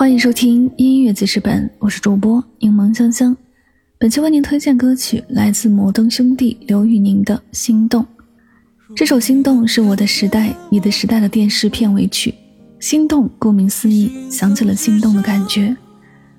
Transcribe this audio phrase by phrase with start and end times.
[0.00, 3.36] 欢迎收听音乐记事本，我是主播柠檬香香。
[3.98, 8.02] 本期为您推荐歌曲来自摩登兄弟刘宇宁的《心动》。
[8.96, 12.34] 这首《心动》是我的时代，你的时代的电视片尾曲。
[12.78, 15.76] 心动，顾名思义，想起了心动的感觉。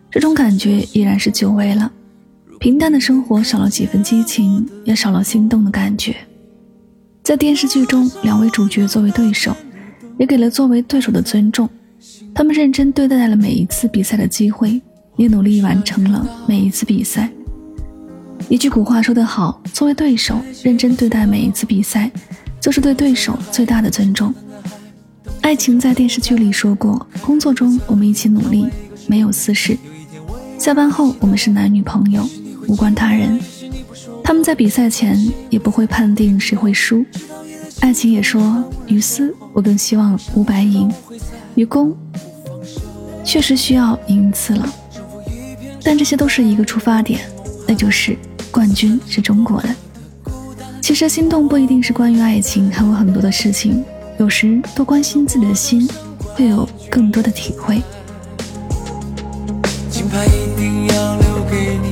[0.10, 1.92] 这种感觉依然是久违了。
[2.60, 6.16] 平淡的生活少了几分激情，也少了心动的感觉。
[7.22, 9.56] 在电视剧中，两位主角作为对手，
[10.18, 11.70] 也给了作为对手的尊重。
[12.34, 14.82] 他们认真对待了每一次比赛的机会，
[15.18, 17.30] 也努力完成了每一次比赛。
[18.50, 22.12] 一句古话说得好：“作为对手，认真对待每一次比赛，
[22.60, 24.34] 就是对对手最大的尊重。”
[25.42, 28.66] 爱情在电视剧里说过：“工作中我们一起努力，
[29.08, 29.76] 没有私事；
[30.58, 32.28] 下班后我们是男女朋友，
[32.68, 33.40] 无关他人。”
[34.24, 35.18] 他们在比赛前
[35.50, 37.06] 也不会判定谁会输。
[37.82, 40.90] 爱情也说：“于私，我更希望无白银。”
[41.56, 41.94] 于公，
[43.26, 44.74] 确实需要赢一次了，
[45.84, 47.20] 但这些都是一个出发点，
[47.68, 48.16] 那就是
[48.50, 49.70] 冠军是中国的。
[50.82, 53.84] 其实心动不一定是关于爱情，还有很多的事情。
[54.20, 55.90] 有时多关心自己的心，
[56.36, 57.82] 会有更多的体会。
[59.90, 61.91] 金牌一定要留给你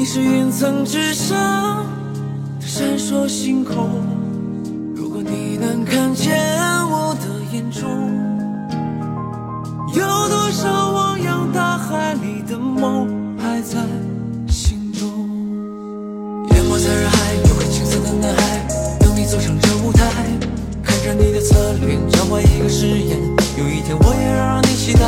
[0.00, 1.84] 你是云层之上
[2.58, 4.02] 的闪烁星空，
[4.96, 6.32] 如果你能看见
[6.88, 7.86] 我的眼中，
[9.92, 13.76] 有多少汪洋大海里的梦还在
[14.48, 15.06] 心中？
[16.54, 18.66] 淹没在人海，有个青涩的男孩，
[19.00, 20.10] 等你走上这舞台，
[20.82, 23.18] 看着你的侧脸，交换一个誓言，
[23.58, 25.00] 有一天我也要让你期待。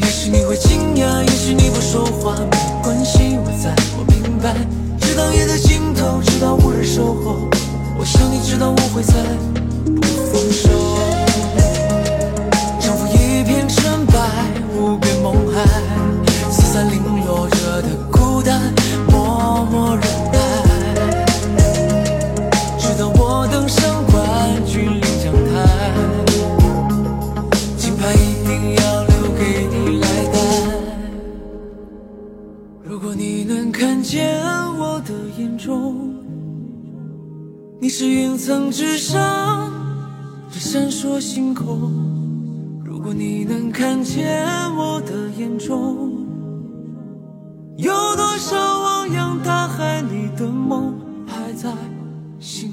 [0.00, 0.54] 也许你会
[0.96, 3.74] 也许你不说话，没关系，我在。
[3.98, 4.54] 我明白
[5.00, 7.48] 直到夜的尽头，直到无人守候，
[7.98, 9.14] 我想你知道我会在，
[33.04, 34.40] 果你能看见
[34.78, 36.14] 我的眼中，
[37.78, 39.70] 你是云层之上
[40.50, 41.92] 的闪烁星空。
[42.82, 44.42] 如果你能看见
[44.74, 46.26] 我的眼中，
[47.76, 50.94] 有多少汪洋大海里的梦
[51.26, 51.70] 还在
[52.40, 52.72] 心。